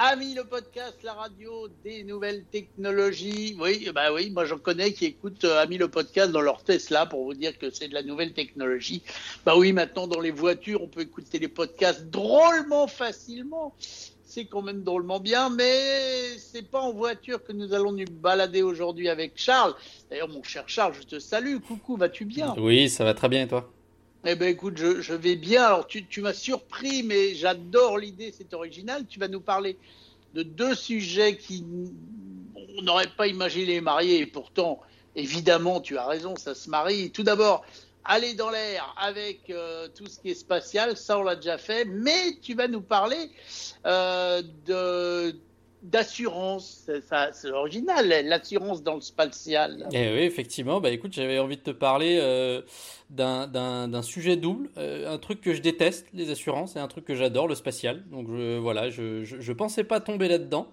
[0.00, 3.56] Ami le podcast, la radio des nouvelles technologies.
[3.60, 7.04] Oui, bah oui, moi j'en connais qui écoutent euh, Ami le podcast dans leur Tesla
[7.04, 9.02] pour vous dire que c'est de la nouvelle technologie.
[9.44, 13.74] Bah oui, maintenant dans les voitures, on peut écouter les podcasts drôlement facilement.
[14.24, 18.62] C'est quand même drôlement bien, mais c'est pas en voiture que nous allons nous balader
[18.62, 19.74] aujourd'hui avec Charles.
[20.10, 21.56] D'ailleurs, mon cher Charles, je te salue.
[21.58, 22.54] Coucou, vas-tu bien?
[22.56, 23.68] Oui, ça va très bien et toi?
[24.24, 25.64] Eh ben écoute, je, vais bien.
[25.64, 29.06] Alors tu, tu m'as surpris, mais j'adore l'idée, c'est original.
[29.08, 29.76] Tu vas nous parler
[30.34, 31.64] de deux sujets qui
[32.76, 34.80] on n'aurait pas imaginé marier, et pourtant,
[35.16, 37.10] évidemment, tu as raison, ça se marie.
[37.10, 37.64] Tout d'abord,
[38.04, 41.84] aller dans l'air avec euh, tout ce qui est spatial, ça on l'a déjà fait,
[41.84, 43.30] mais tu vas nous parler
[43.86, 45.36] euh, de
[45.82, 46.90] d'assurance,
[47.32, 49.88] c'est original, l'assurance dans le spatial.
[49.92, 52.62] Eh oui, effectivement, bah écoute, j'avais envie de te parler euh,
[53.10, 57.14] d'un sujet double, euh, un truc que je déteste, les assurances, et un truc que
[57.14, 58.04] j'adore, le spatial.
[58.10, 60.68] Donc je, voilà, je, je, pensais pas tomber là-dedans,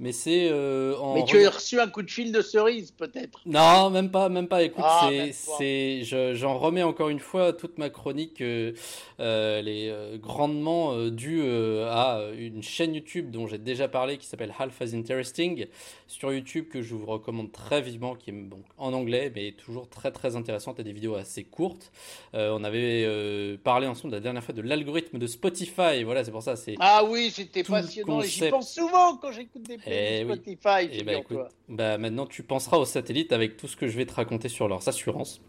[0.00, 1.14] mais c'est euh, en...
[1.14, 4.48] Mais tu as reçu un coup de fil de cerise, peut-être Non, même pas, même
[4.48, 4.62] pas.
[4.62, 8.72] Écoute, ah, c'est, j'en remets encore une fois toute ma chronique, euh,
[9.18, 14.82] elle est grandement due à une chaîne YouTube dont j'ai déjà parlé, qui s'appelle Half
[14.82, 15.66] as Interesting,
[16.06, 19.88] sur YouTube, que je vous recommande très vivement, qui est donc en anglais, mais toujours
[19.88, 21.92] très très intéressante, et des vidéos assez courtes.
[22.34, 26.04] Euh, on avait euh, parlé ensemble la dernière fois de l'algorithme de Spotify.
[26.04, 26.56] Voilà, c'est pour ça.
[26.56, 28.20] C'est ah oui, c'était passionnant.
[28.22, 30.98] J'y pense souvent quand j'écoute des playlists eh Spotify.
[30.98, 34.14] Et bah, bah, maintenant, tu penseras au satellite avec tout ce que je vais te
[34.14, 35.40] raconter sur leurs assurances.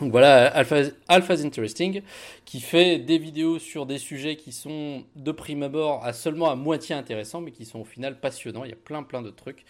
[0.00, 2.02] Donc voilà, Alpha's Interesting,
[2.44, 6.56] qui fait des vidéos sur des sujets qui sont de prime abord à seulement à
[6.56, 8.64] moitié intéressants, mais qui sont au final passionnants.
[8.64, 9.64] Il y a plein plein de trucs.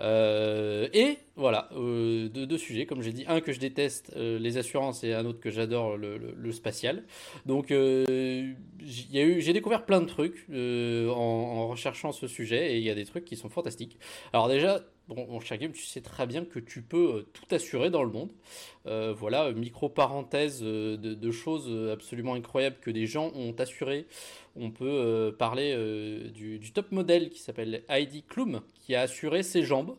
[0.00, 4.56] Euh, et voilà, euh, deux, sujets, comme j'ai dit, un que je déteste, euh, les
[4.56, 7.04] assurances, et un autre que j'adore, le, spatial.
[7.44, 13.04] Donc j'ai découvert plein de trucs en, recherchant ce sujet, et il y a des
[13.04, 13.98] trucs qui sont fantastiques.
[14.32, 17.54] Alors déjà, Bon, mon cher game, tu sais très bien que tu peux euh, tout
[17.54, 18.32] assurer dans le monde.
[18.86, 24.06] Euh, voilà, micro parenthèse euh, de, choses absolument incroyables que des gens ont assuré.
[24.56, 25.76] On peut parler
[26.34, 29.96] du, top modèle qui s'appelle Heidi Klum, qui a assuré ses jambes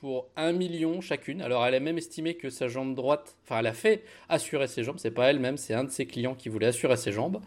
[0.00, 1.42] pour 1 million chacune.
[1.42, 4.84] Alors elle a même estimé que sa jambe droite, enfin elle a fait assurer ses
[4.84, 7.40] jambes, c'est pas elle-même, c'est un de ses clients qui voulait assurer ses jambes.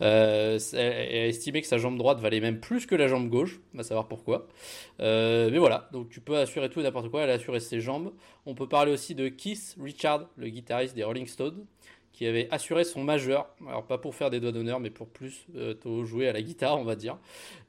[0.00, 3.60] Euh, elle a estimé que sa jambe droite valait même plus que la jambe gauche,
[3.74, 4.48] on va savoir pourquoi.
[5.00, 7.80] Euh, mais voilà, donc tu peux assurer tout et n'importe quoi, elle a assuré ses
[7.80, 8.12] jambes.
[8.46, 11.64] On peut parler aussi de Keith Richard, le guitariste des Rolling Stones,
[12.12, 15.46] qui avait assuré son majeur, alors pas pour faire des doigts d'honneur, mais pour plus
[15.56, 17.16] euh, jouer à la guitare, on va dire.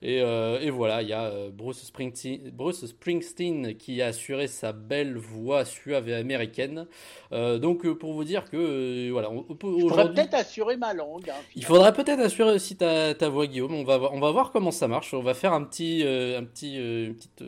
[0.01, 4.47] Et, euh, et voilà, il y a euh, Bruce, Springsteen, Bruce, Springsteen, qui a assuré
[4.47, 6.87] sa belle voix suave et américaine.
[7.31, 11.29] donc pour vous dire que voilà, on, Il faudrait peut-être assurer ma langue.
[11.29, 13.73] Hein, il faudrait peut-être assurer aussi ta, ta, voix, Guillaume.
[13.73, 15.13] On va, on va voir comment ça marche.
[15.13, 17.43] On va faire un petit, un petit, une petite,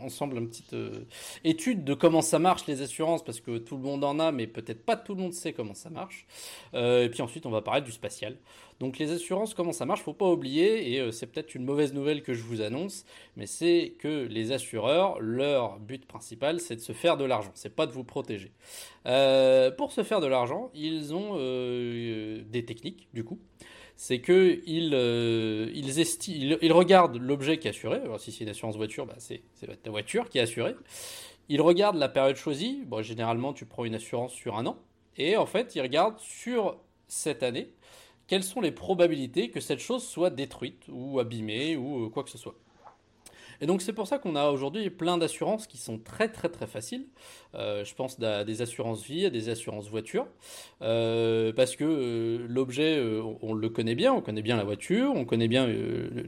[0.00, 0.76] ensemble, une petite
[1.42, 4.46] étude de comment ça marche les assurances, parce que tout le monde en a, mais
[4.46, 6.26] peut-être pas tout le monde sait comment ça marche.
[6.74, 8.36] Euh, et puis ensuite, on va parler du spatial.
[8.80, 11.94] Donc les assurances, comment ça marche Faut pas oublier, et euh, c'est peut-être une mauvaise
[11.94, 13.04] nouvelle que je vous annonce,
[13.36, 17.52] mais c'est que les assureurs, leur but principal, c'est de se faire de l'argent.
[17.54, 18.52] C'est pas de vous protéger.
[19.06, 23.38] Euh, pour se faire de l'argent, ils ont des techniques, du coup
[23.98, 24.92] c'est que ils,
[25.72, 28.02] ils, regardent l'objet qui est assuré.
[28.18, 29.42] Si c'est une assurance voiture, bah, c'est
[29.82, 30.74] ta voiture qui est assurée.
[31.48, 32.82] Ils regardent la période choisie.
[32.86, 34.78] Bon, généralement, tu prends une assurance sur un an.
[35.16, 36.78] Et en fait, il regarde sur
[37.08, 37.72] cette année
[38.26, 42.30] quelles sont les probabilités que cette chose soit détruite ou abîmée ou euh, quoi que
[42.30, 42.56] ce soit.
[43.60, 46.66] Et donc c'est pour ça qu'on a aujourd'hui plein d'assurances qui sont très très très
[46.66, 47.06] faciles.
[47.54, 50.26] Euh, je pense à des assurances vie, à des assurances voiture,
[50.82, 53.02] euh, parce que euh, l'objet,
[53.42, 55.66] on, le connaît bien, on connaît bien la voiture, on connaît bien,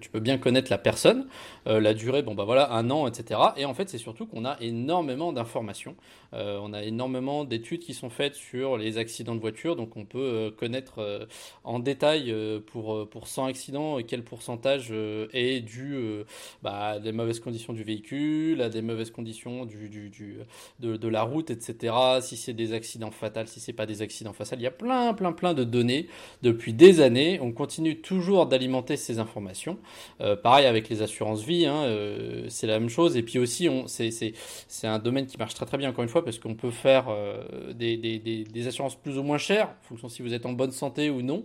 [0.00, 1.26] tu peux bien connaître la personne,
[1.66, 3.40] la durée, bon bah voilà, un an, etc.
[3.56, 5.96] Et en fait, c'est surtout qu'on a énormément d'informations,
[6.32, 10.52] on a énormément d'études qui sont faites sur les accidents de voiture, donc on peut
[10.56, 11.26] connaître
[11.64, 12.34] en détail
[12.66, 14.92] pour pour 100 accidents quel pourcentage
[15.32, 16.24] est dû
[16.62, 20.10] bah, des mauvaises conditions du véhicule, à des mauvaises conditions du, du,
[20.81, 21.94] de, la route, etc.
[22.20, 25.12] Si c'est des accidents fatals, si c'est pas des accidents fatals, il y a plein,
[25.14, 26.08] plein, plein de données
[26.43, 27.38] depuis des années.
[27.43, 29.78] On continue toujours d'alimenter ces informations.
[30.20, 33.16] Euh, pareil avec les assurances vie, hein, euh, c'est la même chose.
[33.16, 36.38] Et puis aussi, c'est un domaine qui marche très très bien encore une fois parce
[36.38, 40.22] qu'on peut faire euh, des, des, des, assurances plus ou moins chères, en fonction si
[40.22, 41.44] vous êtes en bonne santé ou non.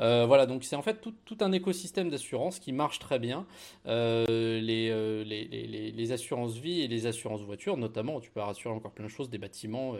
[0.00, 3.46] Euh, voilà, donc c'est en fait tout, un écosystème d'assurance qui marche très bien.
[3.86, 9.04] Euh, euh, les, assurances vie et les assurances voitures, notamment, tu peux rassurer encore plein
[9.04, 9.94] de choses, des bâtiments,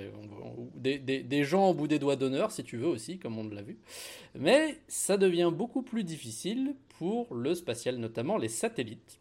[0.74, 3.48] des, des, des, gens au bout des doigts d'honneur, si tu veux aussi, comme on
[3.48, 3.78] l'a vu.
[4.34, 9.20] Mais ça devient beaucoup plus difficile pour le spatial, notamment les satellites.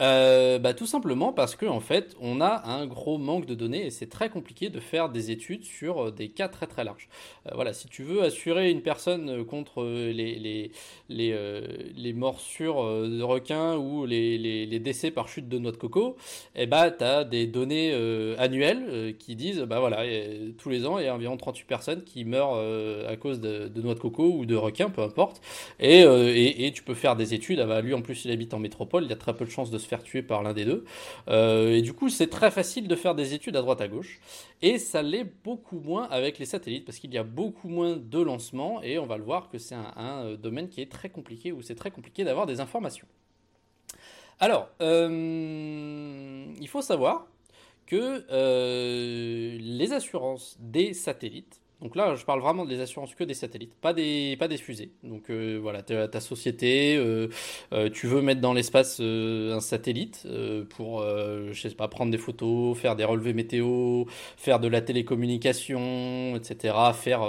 [0.00, 3.86] Euh, bah, Tout simplement parce qu'en en fait, on a un gros manque de données
[3.86, 7.08] et c'est très compliqué de faire des études sur euh, des cas très très larges.
[7.46, 10.70] Euh, voilà, si tu veux assurer une personne contre les, les,
[11.08, 11.60] les,
[11.96, 16.16] les morsures de requins ou les, les, décès par chute de noix de coco,
[16.54, 17.92] eh bah, tu as des données
[18.38, 20.04] annuelles qui disent bah voilà,
[20.58, 22.56] tous les ans, il y a environ 38 personnes qui meurent
[23.08, 25.40] à cause de, de, noix de coco ou de requins, peu importe.
[25.80, 27.60] Et, et, et, tu peux faire des études.
[27.60, 29.50] Ah bah, lui, en plus, il habite en métropole, il y a très peu de
[29.50, 30.84] chances de se faire tuer par l'un des deux.
[31.28, 34.20] Euh, et du coup, c'est très facile de faire des études à droite à gauche.
[34.62, 38.20] Et ça l'est beaucoup moins avec les satellites parce qu'il y a beaucoup moins de
[38.20, 41.52] lancements et on va le voir que c'est un, euh, domaine qui est très compliqué
[41.52, 43.06] où c'est très compliqué d'avoir des informations.
[44.38, 47.26] Alors, euh, il faut savoir
[47.86, 48.26] que
[49.58, 53.92] les assurances des satellites donc là, je parle vraiment des assurances que des satellites, pas
[53.92, 54.92] des, pas des fusées.
[55.02, 57.28] Donc euh, voilà, ta société, euh,
[57.74, 60.26] euh, tu veux mettre dans l'espace un satellite
[60.70, 64.04] pour, je sais pas, prendre des photos, faire des relevés météo,
[64.38, 67.28] faire de la télécommunication, etc., faire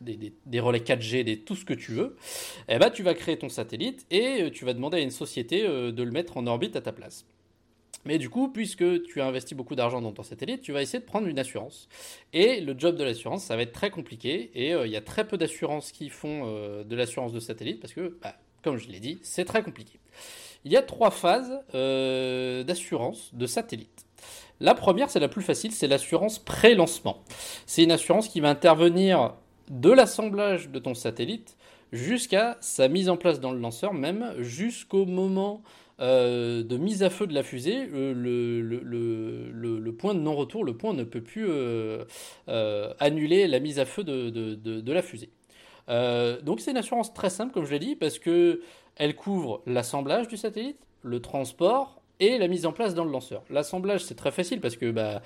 [0.00, 2.16] des, des, relais 4G, des, tout ce que tu veux.
[2.68, 6.02] Eh ben, tu vas créer ton satellite et tu vas demander à une société de
[6.02, 7.26] le mettre en orbite à ta place.
[8.04, 10.98] Mais du coup, puisque tu as investi beaucoup d'argent dans ton satellite, tu vas essayer
[10.98, 11.88] de prendre une assurance.
[12.32, 14.50] Et le job de l'assurance, ça va être très compliqué.
[14.54, 17.80] Et euh, il y a très peu d'assurances qui font euh, de l'assurance de satellite
[17.80, 20.00] parce que, bah, comme je l'ai dit, c'est très compliqué.
[20.64, 24.06] Il y a trois phases euh, d'assurance de satellite.
[24.60, 27.22] La première, c'est la plus facile, c'est l'assurance pré-lancement.
[27.66, 29.34] C'est une assurance qui va intervenir
[29.70, 31.56] de l'assemblage de ton satellite
[31.92, 35.62] jusqu'à sa mise en place dans le lanceur, même jusqu'au moment
[36.00, 40.94] euh, de mise à feu de la fusée, euh, le, point de non-retour, le point
[40.94, 42.04] ne peut plus euh,
[42.98, 45.30] annuler la mise à feu de, la fusée.
[45.88, 48.62] donc c'est une assurance très simple, comme je l'ai dit, parce que
[48.96, 53.42] elle couvre l'assemblage du satellite, le transport et la mise en place dans le lanceur.
[53.50, 55.22] L'assemblage, c'est très facile parce que bah,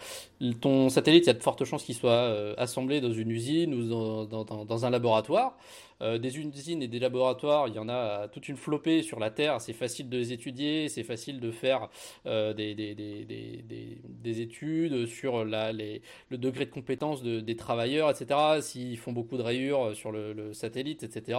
[0.61, 3.85] ton satellite, il y a de fortes chances qu'il soit assemblé dans une usine ou
[3.85, 5.57] dans un laboratoire.
[6.03, 9.31] Euh, des usines et des laboratoires, il y en a toute une flopée sur la
[9.31, 9.61] Terre.
[9.61, 11.89] C'est facile de les étudier, c'est facile de faire
[12.27, 18.11] euh, des, des, des, des, études sur la, les, le degré de compétence des travailleurs,
[18.11, 18.61] etc.
[18.61, 21.39] S'ils font beaucoup de rayures sur le, satellite, etc.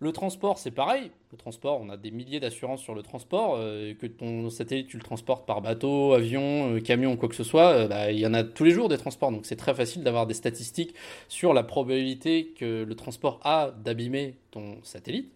[0.00, 1.10] Le transport, c'est pareil.
[1.32, 3.56] Le transport, on a des milliers d'assurances sur le transport.
[3.58, 7.88] Euh, que ton satellite, tu le transportes par bateau, avion, camion, quoi que ce soit,
[7.88, 9.32] bah, il y en a tous les jours des transports.
[9.32, 10.94] Donc c'est très facile d'avoir des statistiques
[11.28, 15.32] sur la probabilité que le transport a d'abîmer ton satellite.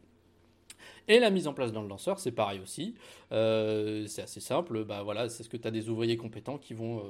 [1.08, 2.94] Et la mise en place dans le lanceur, c'est pareil aussi.
[3.30, 4.84] c'est assez simple.
[4.84, 7.02] Bah voilà, c'est ce que tu as des ouvriers compétents qui vont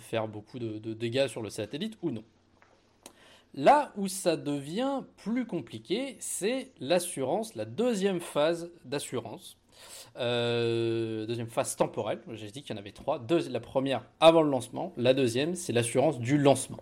[0.00, 2.24] faire beaucoup de, dégâts sur le satellite ou non.
[3.54, 9.56] Là où ça devient plus compliqué, c'est l'assurance, la deuxième phase d'assurance.
[10.16, 13.20] Euh, deuxième phase temporelle, j'ai dit qu'il y en avait trois.
[13.50, 16.78] la première avant le lancement, la deuxième c'est l'assurance du lancement.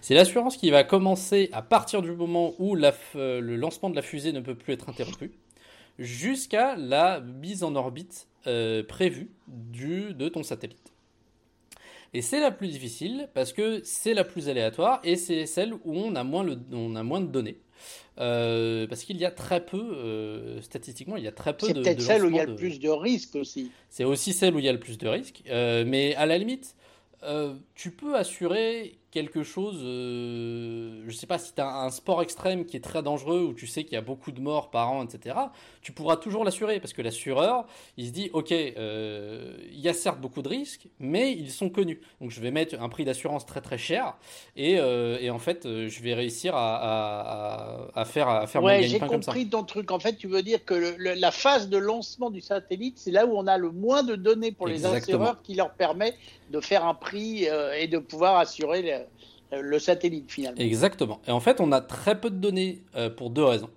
[0.00, 4.32] C'est l'assurance qui va commencer à partir du moment où le lancement de la fusée
[4.32, 5.32] ne peut plus être interrompu,
[5.98, 10.92] jusqu'à la mise en orbite euh, prévue de ton satellite.
[12.12, 15.80] Et c'est la plus difficile parce que c'est la plus aléatoire et c'est celle où
[15.94, 17.58] on a moins de données.
[18.18, 21.74] Euh, parce qu'il y a très peu, euh, statistiquement, il y a très peu de.
[21.74, 23.72] C'est peut-être celle où il y a le plus de risques aussi.
[23.90, 25.42] C'est aussi celle où il y a le plus de risques.
[25.48, 26.74] Euh, mais à la limite,
[27.74, 32.76] tu peux assurer quelque chose, je sais pas si tu as un sport extrême qui
[32.76, 35.36] est très dangereux où tu sais qu'il y a beaucoup de morts par an, etc.,
[35.80, 37.66] tu pourras toujours l'assurer parce que l'assureur,
[37.96, 42.00] il se dit, ok, il y a certes beaucoup de risques, mais ils sont connus.
[42.20, 44.18] Donc je vais mettre un prix d'assurance très très cher
[44.54, 47.73] et, et, en fait, je vais réussir à, à, à
[48.04, 49.90] faire, à faire ouais, j'ai compris ton truc.
[49.90, 53.36] En fait, tu veux dire que la phase de lancement du satellite, c'est là où
[53.36, 56.14] on a le moins de données pour les assureurs qui leur permet
[56.50, 57.46] de faire un prix
[57.78, 58.98] et de pouvoir assurer les
[59.54, 60.60] euh, le satellite finalement.
[60.60, 61.20] Exactement.
[61.26, 63.70] Et en fait, on a très peu de données euh, pour deux raisons.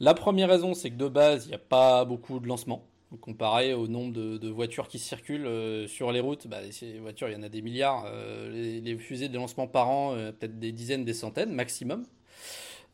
[0.00, 2.84] La première raison, c'est que de base, il n'y a pas beaucoup de lancements.
[3.20, 7.34] Comparé au nombre de, voitures qui circulent euh, sur les routes, bah, ces voitures, il
[7.34, 8.04] y en a des milliards.
[8.52, 12.04] les, fusées de lancement par an, peut-être des dizaines, des centaines maximum.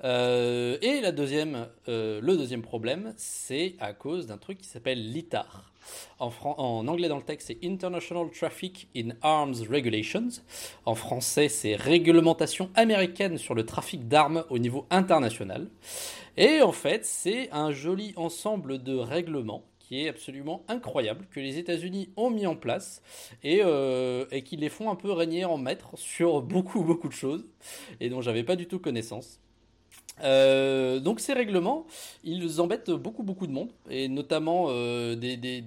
[0.03, 5.73] Et la deuxième, le deuxième problème, c'est à cause d'un truc qui s'appelle l'ITAR.
[6.19, 10.29] En, anglais dans le texte, c'est International Traffic in Arms Regulations.
[10.85, 15.69] En français, c'est Réglementation américaine sur le trafic d'armes au niveau international.
[16.37, 21.59] Et en fait, c'est un joli ensemble de règlements qui est absolument incroyable, que les
[21.59, 23.03] États-Unis ont mis en place
[23.43, 27.13] et, euh, et qui les font un peu régner en maître sur beaucoup, beaucoup de
[27.13, 27.45] choses
[28.01, 29.41] et dont j'avais pas du tout connaissance.
[30.23, 31.87] Euh, donc ces règlements,
[32.23, 35.17] ils embêtent beaucoup beaucoup de monde et notamment euh,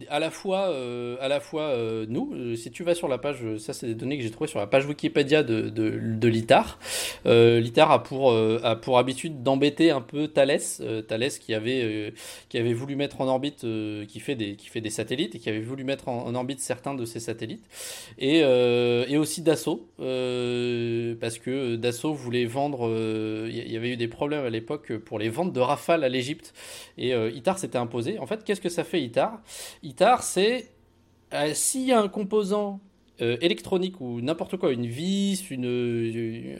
[0.09, 1.75] à la fois euh, à la fois
[2.07, 2.55] nous.
[2.55, 4.67] Si tu vas sur la page, ça c'est des données que j'ai trouvées sur la
[4.67, 6.79] page Wikipédia de, de, de l'ITAR.
[7.25, 10.59] L'ITAR a pour a pour habitude d'embêter un peu Thales,
[11.07, 12.13] Thales qui avait
[12.49, 13.65] qui avait voulu mettre en orbite,
[14.07, 16.93] qui fait des qui fait des satellites et qui avait voulu mettre en, orbite certains
[16.93, 17.65] de ces satellites
[18.19, 22.89] et et aussi Dassault parce que Dassault voulait vendre,
[23.49, 26.53] il y avait eu des problèmes à l'époque pour les ventes de Rafale à l'Égypte.
[26.97, 28.19] Et euh, ITAR s'était imposé.
[28.19, 29.41] En fait, qu'est-ce que ça fait ITAR?
[29.83, 30.71] ITAR, c'est
[31.33, 32.79] euh, s'il y a un composant
[33.21, 36.57] euh, électronique ou n'importe quoi, une vis, une,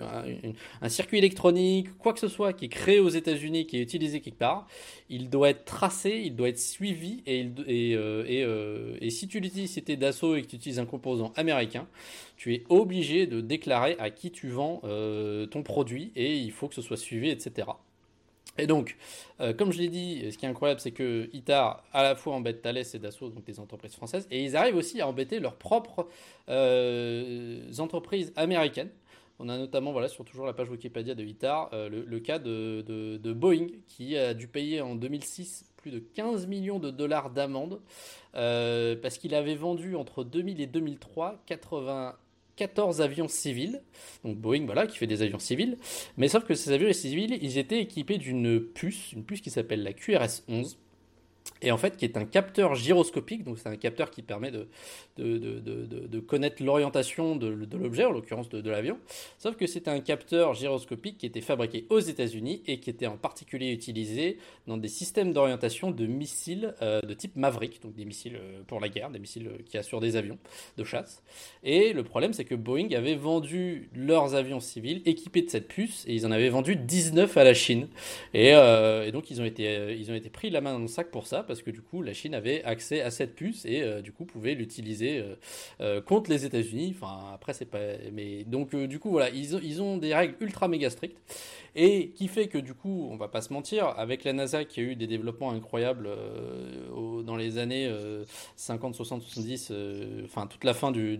[0.81, 4.21] un circuit électronique, quoi que ce soit qui est créé aux États-Unis, qui est utilisé
[4.21, 4.67] quelque part,
[5.09, 9.27] il doit être tracé, il doit être suivi et, et, euh, et, euh, et, si
[9.27, 11.87] tu l'utilises, si tu d'assaut et que tu utilises un composant américain,
[12.37, 14.81] tu es obligé de déclarer à qui tu vends
[15.51, 17.67] ton produit et il faut que ce soit suivi, etc.
[18.57, 18.97] Et donc,
[19.41, 22.35] euh, comme je l'ai dit, ce qui est incroyable, c'est que ITAR à la fois
[22.35, 25.55] embête Thales et Dassault, donc des entreprises françaises, et ils arrivent aussi à embêter leurs
[25.55, 26.07] propres
[26.49, 28.89] euh, entreprises américaines.
[29.39, 32.81] On a notamment, voilà, sur toujours la page Wikipédia de ITAR, euh, le, cas de,
[32.81, 37.81] de, Boeing, qui a dû payer en 2006 plus de 15 millions de dollars d'amende,
[38.35, 42.15] euh, parce qu'il avait vendu entre 2000 et 2003 80
[42.55, 43.81] 14 avions civils,
[44.23, 45.77] donc Boeing voilà qui fait des avions civils,
[46.17, 49.83] mais sauf que ces avions civils ils étaient équipés d'une puce, une puce qui s'appelle
[49.83, 50.77] la QRS 11,
[51.61, 56.19] et en fait qui est un capteur gyroscopique, donc c'est un capteur qui permet de,
[56.19, 58.97] connaître l'orientation de, l'objet, en l'occurrence de, l'avion,
[59.39, 63.17] sauf que c'est un capteur gyroscopique qui était fabriqué aux États-Unis et qui était en
[63.17, 68.35] particulier utilisé dans des systèmes d'orientation de missiles euh, de type Maverick, donc des missiles
[68.35, 70.37] euh, pour la guerre, des missiles euh, qui assurent des avions
[70.77, 71.23] de chasse.
[71.63, 76.03] Et le problème c'est que Boeing avait vendu leurs avions civils équipés de cette puce
[76.05, 77.87] et ils en avaient vendu 19 à la Chine.
[78.33, 81.11] Et, et donc ils ont, été, ils ont été pris la main dans le sac
[81.11, 84.01] pour ça parce que du coup la Chine avait accès à cette puce et euh,
[84.01, 85.35] du coup pouvait l'utiliser euh,
[85.81, 86.95] euh, contre les États-Unis.
[86.95, 87.79] Enfin après c'est pas,
[88.11, 91.17] mais donc du coup voilà ils ont, des règles ultra méga strictes
[91.75, 94.79] et qui fait que du coup on va pas se mentir avec la NASA qui
[94.79, 96.09] a eu des développements incroyables
[97.23, 97.91] dans les années
[98.55, 99.73] 50, 60, 70,
[100.25, 101.17] enfin toute la fin du,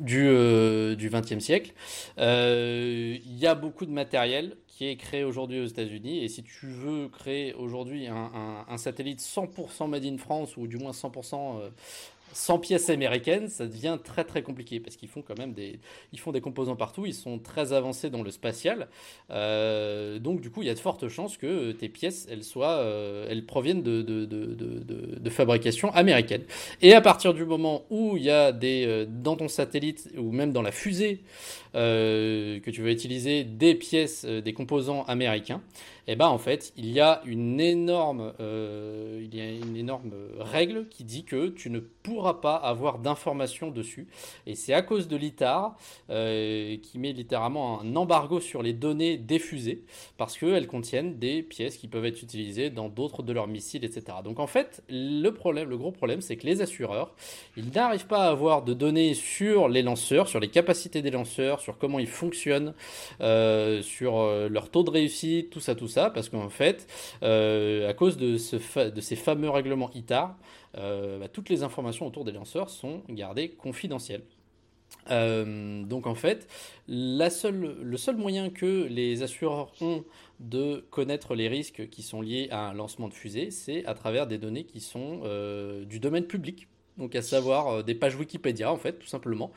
[0.00, 1.72] euh, du 20e siècle.
[2.16, 6.24] Il euh, y a beaucoup de matériel qui est créé aujourd'hui aux États-Unis.
[6.24, 10.78] Et si tu veux créer aujourd'hui un, un, satellite 100% made in France, ou du
[10.78, 11.70] moins 100% euh,
[12.32, 15.78] sans pièces américaines, ça devient très très compliqué parce qu'ils font quand même des,
[16.12, 18.88] ils font des composants partout, ils sont très avancés dans le spatial,
[19.30, 22.78] euh, donc du coup il y a de fortes chances que tes pièces elles soient,
[22.78, 26.42] euh, elles proviennent de de, de, de, fabrication américaine.
[26.80, 30.32] Et à partir du moment où il y a des euh, dans ton satellite ou
[30.32, 31.20] même dans la fusée
[31.72, 35.62] que tu vas utiliser des pièces, des composants américains,
[36.08, 39.76] et eh ben en fait il y a une énorme, euh, il y a une
[39.76, 44.08] énorme règle qui dit que tu ne pourras pas avoir d'informations dessus.
[44.46, 45.76] Et c'est à cause de l'ITAR
[46.10, 49.40] euh, qui met littéralement un embargo sur les données des
[50.16, 54.18] parce qu'elles contiennent des pièces qui peuvent être utilisées dans d'autres de leurs missiles, etc.
[54.24, 57.14] Donc en fait le problème, le gros problème, c'est que les assureurs,
[57.56, 61.60] ils n'arrivent pas à avoir de données sur les lanceurs, sur les capacités des lanceurs
[61.60, 62.74] sur comment ils fonctionnent,
[63.20, 66.86] euh, sur leur taux de réussite, tout ça, tout ça, parce qu'en fait,
[67.22, 68.56] euh, à cause de, ce
[68.90, 70.36] de ces fameux règlements ITAR,
[70.76, 74.22] euh, bah, toutes les informations autour des lanceurs sont gardées confidentielles.
[75.10, 76.46] Euh, donc en fait,
[76.86, 80.04] le seul moyen que les assureurs ont
[80.38, 84.26] de connaître les risques qui sont liés à un lancement de fusée, c'est à travers
[84.26, 85.22] des données qui sont
[85.86, 86.68] du domaine public
[86.98, 89.50] donc à savoir euh, des pages Wikipédia en fait tout simplement.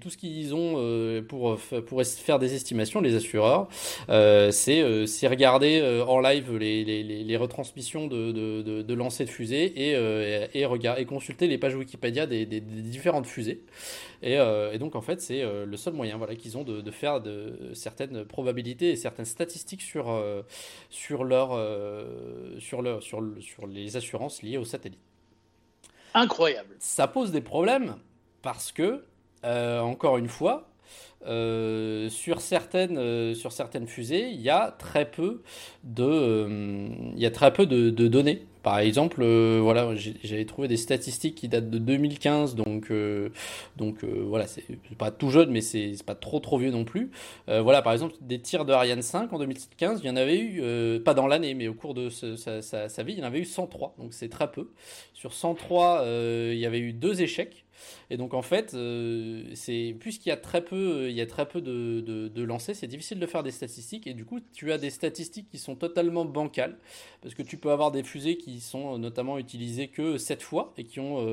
[0.00, 3.68] Tout ce qu'ils ont euh, pour pour faire des estimations les assureurs
[4.08, 9.64] euh, c'est regarder en live les, les, les retransmissions de, de, de, lancers de fusées
[9.64, 9.92] et
[10.54, 13.62] et, et, consulter les pages Wikipédia des, différentes fusées.
[14.22, 14.38] Et,
[14.78, 18.24] donc en fait c'est le seul moyen voilà qu'ils ont de, de, faire de certaines
[18.24, 20.22] probabilités et certaines statistiques sur
[20.90, 21.58] sur leur
[22.58, 25.11] sur leur sur sur les assurances liées aux satellites
[26.14, 26.74] Incroyable.
[26.78, 27.96] Ça pose des problèmes
[28.42, 29.04] parce que,
[29.44, 30.68] euh, encore une fois,
[31.26, 35.42] euh, sur, certaines, euh, sur certaines fusées, il y a très peu
[35.84, 38.44] de, euh, il y a très peu de, données.
[38.64, 39.24] Par exemple,
[39.58, 42.92] voilà, j'avais trouvé des statistiques qui datent de 2015, donc,
[43.76, 44.62] donc voilà, c'est
[44.96, 47.10] pas tout jeune, mais c'est pas trop trop vieux non plus.
[47.48, 51.00] voilà, par exemple, des tirs de Ariane 5 en 2015, il y en avait eu,
[51.00, 53.44] pas dans l'année, mais au cours de sa, sa, vie, il y en avait eu
[53.44, 54.70] 103, donc c'est très peu.
[55.12, 56.04] Sur 103,
[56.52, 57.64] il y avait eu deux échecs.
[58.12, 58.76] Et donc en fait,
[59.54, 62.76] c'est puisqu'il y a très peu, il y a très peu de, de, de lancers,
[62.76, 64.06] c'est difficile de faire des statistiques.
[64.06, 66.76] Et du coup, tu as des statistiques qui sont totalement bancales,
[67.22, 70.84] parce que tu peux avoir des fusées qui sont notamment utilisées que 7 fois et
[70.84, 71.26] qui ont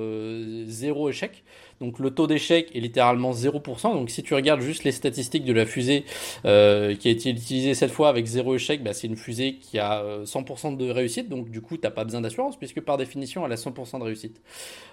[0.67, 1.43] zéro échec.
[1.79, 3.93] Donc le taux d'échec est littéralement 0%.
[3.93, 6.05] Donc si tu regardes juste les statistiques de la fusée
[6.45, 9.79] euh, qui a été utilisée cette fois avec zéro échec, bah, c'est une fusée qui
[9.79, 11.29] a 100% euh, de réussite.
[11.29, 14.03] Donc du coup, tu n'as pas besoin d'assurance puisque par définition, elle a 100% de
[14.03, 14.41] réussite.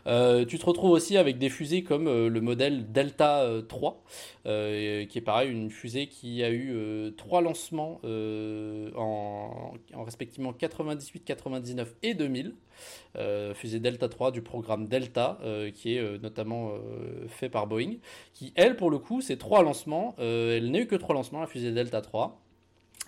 [0.06, 4.04] Euh, tu te retrouves aussi avec des fusées comme le modèle Delta 3,
[4.44, 11.94] qui est pareil, une fusée qui a eu trois lancements en, en respectivement 98, 99
[12.02, 12.54] et 2000.
[13.16, 16.72] Euh, fusée Delta 3 du programme Delta, euh, qui est euh, notamment
[17.28, 17.94] fait par Boeing,
[18.34, 20.14] qui, elle, pour le coup, c'est trois lancements.
[20.18, 22.40] elle n'a eu que trois lancements, la fusée Delta 3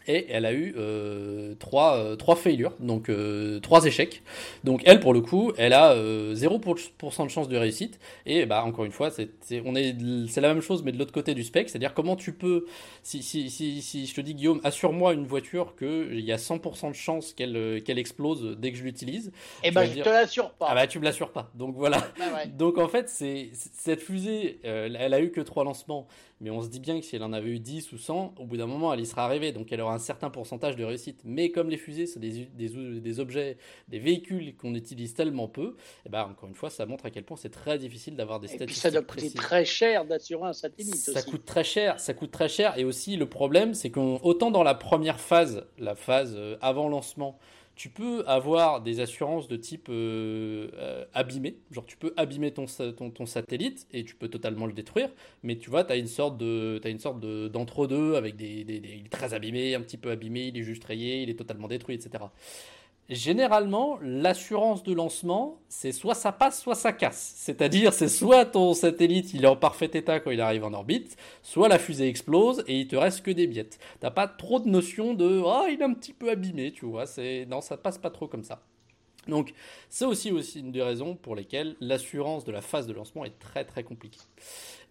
[0.08, 4.22] et elle a eu euh, trois, euh, trois failures, donc euh, trois échecs.
[4.64, 8.00] Donc elle, pour le coup, elle a 0% de chance de réussite.
[8.24, 9.28] Et bah encore une fois, c'est
[9.64, 9.94] on est
[10.28, 12.66] c'est la même chose, mais de l'autre côté du spec, c'est-à-dire comment tu peux,
[13.02, 16.88] si, si, si, si je te dis Guillaume, assure-moi une voiture qu'il y a 100%
[16.88, 19.28] de chance qu'elle qu'elle explose dès que je l'utilise.
[19.62, 20.68] Et eh ben je te l'assure pas.
[20.70, 21.50] Ah bah tu me l'assures pas.
[21.54, 21.98] Donc voilà.
[22.18, 26.08] Bah donc en fait, c'est cette fusée, elle a eu que trois lancements
[26.40, 28.44] mais on se dit bien que si elle en avait eu 10 ou 100, au
[28.44, 29.52] bout d'un moment, elle y sera arrivée.
[29.52, 31.20] Donc elle aura un certain pourcentage de réussite.
[31.24, 33.56] Mais comme les fusées, c'est des, des, des, objets,
[33.88, 37.10] des véhicules qu'on utilise tellement peu, et eh ben, encore une fois, ça montre à
[37.10, 38.68] quel point c'est très difficile d'avoir des et statistiques.
[38.68, 40.94] Puis ça doit coûter très cher d'assurer un satellite.
[40.94, 42.78] Ça coûte très cher, ça coûte très cher.
[42.78, 47.38] Et aussi, le problème, c'est qu'autant dans la première phase, la phase euh, avant lancement,
[47.78, 51.58] tu peux avoir des assurances de type euh, euh, abîmé.
[51.70, 55.10] Genre, tu peux abîmer ton, satellite et tu peux totalement le détruire.
[55.44, 59.32] Mais tu vois, tu as une sorte d'entre-deux avec des, des, des, Il est très
[59.32, 62.24] abîmé, un petit peu abîmé, il est juste rayé, il est totalement détruit, etc.
[63.08, 67.32] Généralement, l'assurance de lancement, c'est soit ça passe, soit ça casse.
[67.36, 71.16] C'est-à-dire, c'est soit ton satellite, il est en parfait état quand il arrive en orbite,
[71.42, 73.78] soit la fusée explose et il te reste que des billettes.
[74.00, 77.06] T'as pas trop de notion de, ah, il est un petit peu abîmé, tu vois.
[77.06, 78.60] C'est, non, ça passe pas trop comme ça.
[79.26, 79.54] Donc,
[79.88, 83.38] c'est aussi, aussi une des raisons pour lesquelles l'assurance de la phase de lancement est
[83.38, 84.20] très très compliquée.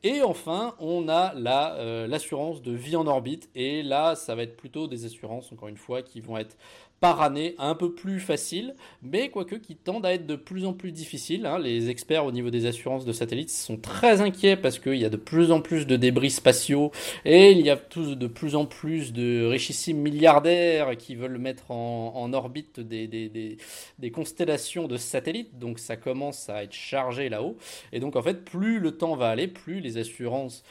[0.03, 3.49] Et enfin, on a euh, l'assurance de vie en orbite.
[3.55, 6.55] Et là, ça va être plutôt des assurances, encore une fois, qui vont être
[6.99, 10.73] par année, un peu plus facile, mais quoique qui tendent à être de plus en
[10.73, 11.45] plus difficiles.
[11.45, 11.59] Hein.
[11.59, 15.09] Les experts au niveau des assurances de satellites sont très inquiets parce qu'il y a
[15.09, 16.91] de plus en plus de débris spatiaux
[17.23, 22.33] et il y a de plus en plus de richissimes milliardaires qui veulent mettre en,
[22.33, 23.57] orbite des, des,
[23.99, 27.57] des, constellations de satellites, donc ça commence à être chargé là-haut.
[27.93, 30.63] Et donc en fait, plus le temps va aller, plus les assurances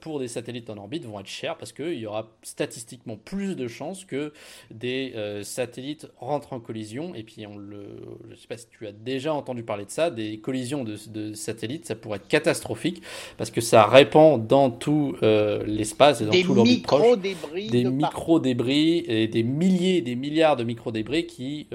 [0.00, 3.68] pour des satellites en orbite vont être chers parce qu'il y aura statistiquement plus de
[3.68, 4.32] chances que
[4.70, 7.14] des euh, satellites rentrent en collision.
[7.14, 7.86] Et puis, on le,
[8.26, 11.32] je ne sais pas si tu as déjà entendu parler de ça, des collisions de,
[11.34, 13.02] satellites, ça pourrait être catastrophique
[13.36, 19.04] parce que ça répand dans tout euh, l'espace et dans tout l'orbite proche des micro-débris
[19.06, 21.68] et des milliers, des milliards de micro-débris qui,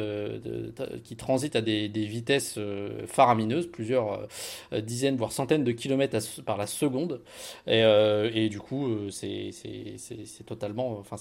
[1.04, 2.60] qui transitent à des, vitesses
[3.08, 4.28] faramineuses, plusieurs
[4.72, 7.22] dizaines voire centaines de kilomètres par la seconde.
[7.84, 10.98] Euh, et, du coup, euh, c'est totalement.
[11.00, 11.18] Enfin,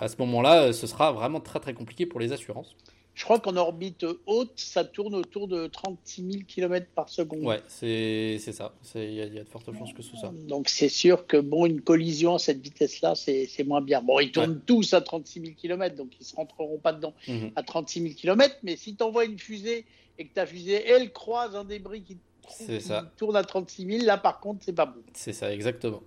[0.00, 2.76] à ce moment-là, ce sera vraiment très très compliqué pour les assurances.
[3.12, 7.44] Je crois qu'en orbite haute, ça tourne autour de 36 000 km par seconde.
[7.44, 8.72] Ouais, c'est ça.
[8.94, 10.32] Il y, a de fortes chances que ce soit.
[10.48, 14.00] Donc c'est sûr que bon, une collision à cette vitesse-là, c'est moins bien.
[14.00, 17.12] Bon, ils tournent tous à 36 000 km, donc ils ne se rentreront pas dedans
[17.28, 17.50] mhm.
[17.56, 18.56] à 36 000 km.
[18.62, 19.84] Mais si tu envoies une fusée
[20.18, 22.16] et que ta fusée, elle croise un débris qui
[22.52, 23.10] c'est ça.
[23.16, 24.04] tourne à 36 000.
[24.04, 25.00] Là, par contre, c'est pas bon.
[25.14, 26.02] C'est ça, exactement.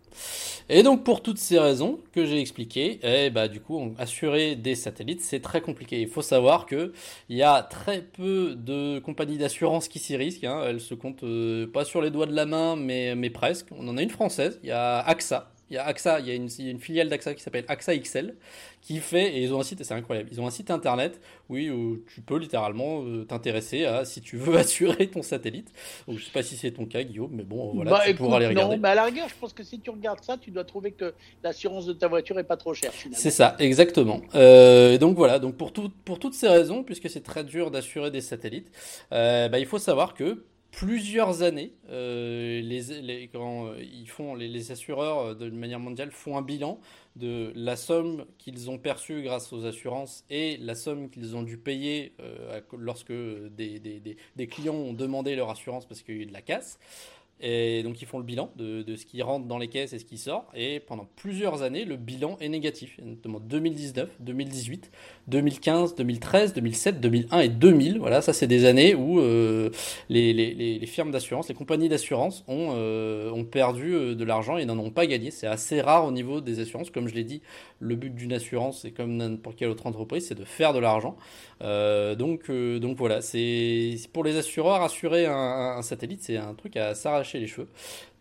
[0.70, 4.76] Et donc, pour toutes ces raisons que j'ai expliquées, eh bah, du coup, assurer des
[4.76, 6.02] satellites, c'est très compliqué.
[6.02, 6.94] Il faut savoir que
[7.30, 10.44] il y a très peu de compagnies d'assurance qui s'y risquent.
[10.46, 10.64] Hein.
[10.66, 13.68] Elles se comptent euh, pas sur les doigts de la main, mais, mais presque.
[13.72, 14.60] On en a une française.
[14.64, 17.34] Il y a AXA il y a AXA, il y a une, une filiale d'AXA
[17.34, 18.36] qui s'appelle AXA XL
[18.80, 21.72] qui fait, et ils ont un site, c'est incroyable, ils ont un site internet, oui,
[21.72, 25.72] où tu peux littéralement euh, t'intéresser à si tu veux assurer ton satellite.
[26.08, 28.40] Donc, je sais pas si c'est ton cas, Guillaume, mais bon, voilà, bah, tu pourras
[28.40, 28.76] les regarder.
[28.76, 30.92] Non, mais à la rigueur, je pense que si tu regardes ça, tu dois trouver
[30.92, 32.92] que l'assurance de ta voiture est pas trop chère.
[33.14, 34.22] C'est ça, exactement.
[34.36, 38.12] Euh, donc voilà, donc pour, tout, pour toutes ces raisons, puisque c'est très dur d'assurer
[38.12, 38.70] des satellites,
[39.12, 45.20] euh, bah, il faut savoir que plusieurs années, euh, les, euh, ils font, les, assureurs
[45.20, 46.80] euh, de manière mondiale font un bilan
[47.16, 51.58] de la somme qu'ils ont perçue grâce aux assurances et la somme qu'ils ont dû
[51.58, 52.16] payer
[52.76, 54.18] lorsque des,
[54.50, 56.80] clients ont demandé leur assurance parce qu'il y a eu de la casse.
[57.40, 60.00] Et donc ils font le bilan de, de, ce qui rentre dans les caisses et
[60.00, 60.50] ce qui sort.
[60.56, 64.92] Et pendant plusieurs années, le bilan est négatif, notamment 2019, 2018,
[65.28, 68.00] 2015, 2013, 2007, 2001 et 2000.
[68.00, 69.70] Voilà, ça c'est des années où euh,
[70.10, 74.92] les, firmes d'assurance, les compagnies d'assurance ont, euh, perdu euh, de l'argent et n'en ont
[74.92, 75.32] pas gagné.
[75.32, 76.90] C'est assez rare au niveau des assurances.
[76.90, 77.42] Comme je l'ai dit,
[77.80, 81.16] le but d'une assurance, c'est comme n'importe quelle autre entreprise, c'est de faire de l'argent.
[81.62, 86.94] Donc, donc voilà, c'est pour les assureurs, assurer un, un satellite, c'est un truc à
[86.94, 87.70] s'arracher les cheveux.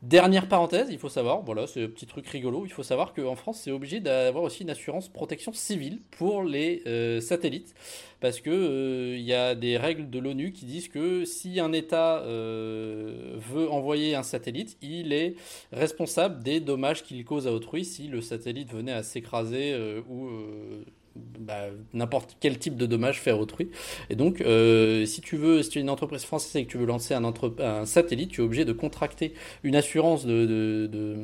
[0.03, 3.37] Dernière parenthèse, il faut savoir, voilà, c'est un petit truc rigolo, il faut savoir qu'en
[3.37, 7.73] France, c'est obligé d'avoir aussi une assurance protection civile pour les euh, satellites,
[8.19, 11.73] parce que euh, il y a des règles de l'ONU qui disent que si un
[11.73, 15.37] État euh, veut envoyer un satellite, il est
[15.71, 20.27] responsable des dommages qu'il cause à autrui si le satellite venait à s'écraser euh, ou
[20.27, 23.70] euh, bah, n'importe quel type de dommage fait à autrui.
[24.11, 26.79] Et donc, euh, si tu veux, si tu es une entreprise française et que tu
[26.79, 30.87] veux lancer un, entre, un satellite, tu es obligé de contracter une assurance de, de,
[30.87, 31.16] de,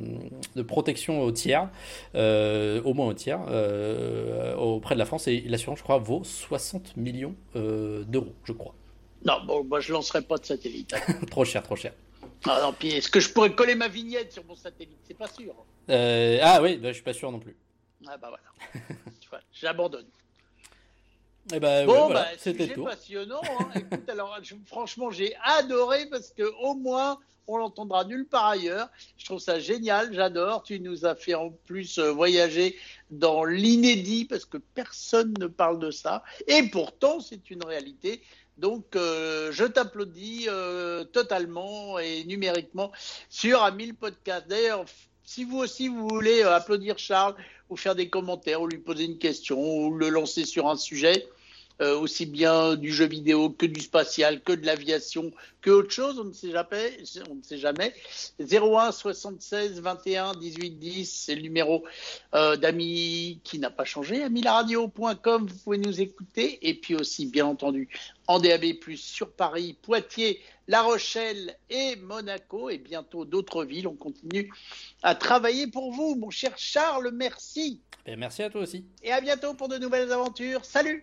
[0.57, 1.71] de protection au tiers,
[2.15, 5.29] euh, au moins au tiers, euh, auprès de la France.
[5.29, 8.75] Et l'assurance, je crois, vaut 60 millions d'euros, je crois.
[9.25, 10.95] Non, bon, moi je lancerai pas de satellite.
[11.31, 11.93] trop cher, trop cher.
[12.45, 14.99] Ah non, puis est-ce que je pourrais coller ma vignette sur mon satellite?
[15.07, 15.55] C'est pas sûr.
[15.89, 17.57] Ah oui, bah, je suis pas sûr non plus.
[18.07, 18.85] Ah bah voilà.
[19.61, 20.07] J'abandonne.
[21.53, 22.85] Eh ben, bon, ouais, voilà, bah, c'était tout.
[22.85, 23.41] passionnant.
[23.43, 23.71] Hein.
[23.75, 28.89] Écoute, alors, je- franchement, j'ai adoré parce que au moins, on l'entendra nulle part ailleurs.
[29.17, 30.63] Je trouve ça génial, j'adore.
[30.63, 32.77] Tu nous as fait en plus euh, voyager
[33.11, 36.23] dans l'inédit parce que personne ne parle de ça.
[36.47, 38.23] Et pourtant, c'est une réalité.
[38.59, 42.93] Donc, euh, je t'applaudis euh, totalement et numériquement
[43.31, 44.49] sur à 1000 podcasts.
[44.49, 44.85] D'ailleurs,
[45.29, 47.35] si vous aussi vous voulez euh, applaudir Charles
[47.69, 51.29] ou faire des commentaires ou lui poser une question ou le lancer sur un sujet,
[51.81, 56.19] euh, aussi bien du jeu vidéo que du spatial, que de l'aviation, que autre chose,
[56.19, 56.99] on ne sait jamais.
[57.31, 57.95] On ne sait jamais.
[58.41, 61.85] 01 76 21 18 10, c'est le numéro
[62.35, 64.23] euh, d'Ami qui n'a pas changé.
[64.23, 66.59] Amilaradio.com, vous pouvez nous écouter.
[66.69, 67.89] Et puis aussi, bien entendu,
[68.27, 68.65] en DAB+,
[68.97, 73.87] sur Paris, Poitiers, La Rochelle et Monaco, et bientôt d'autres villes.
[73.87, 74.51] On continue
[75.03, 77.11] à travailler pour vous, mon cher Charles.
[77.13, 77.81] Merci.
[78.07, 78.85] Et merci à toi aussi.
[79.03, 80.65] Et à bientôt pour de nouvelles aventures.
[80.65, 80.97] Salut